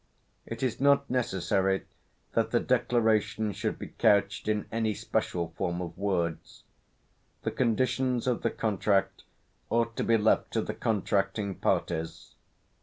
It 0.47 0.63
is 0.63 0.81
not 0.81 1.07
necessary 1.11 1.83
that 2.33 2.49
the 2.49 2.59
declaration 2.59 3.51
should 3.51 3.77
be 3.77 3.89
couched 3.89 4.47
in 4.47 4.65
any 4.71 4.95
special 4.95 5.53
form 5.57 5.79
of 5.79 5.95
words; 5.95 6.63
the 7.43 7.51
conditions 7.51 8.25
of 8.25 8.41
the 8.41 8.49
contract 8.49 9.25
ought 9.69 9.95
to 9.97 10.03
be 10.03 10.17
left 10.17 10.49
to 10.53 10.63
the 10.63 10.73
contracting 10.73 11.53
parties. 11.53 12.33